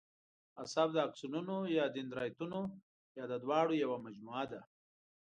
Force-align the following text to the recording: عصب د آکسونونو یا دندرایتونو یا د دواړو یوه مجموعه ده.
عصب 0.61 0.87
د 0.93 0.97
آکسونونو 1.07 1.55
یا 1.77 1.85
دندرایتونو 1.95 2.59
یا 3.17 3.23
د 3.31 3.33
دواړو 3.43 3.73
یوه 3.83 3.97
مجموعه 4.05 4.45
ده. 4.51 4.61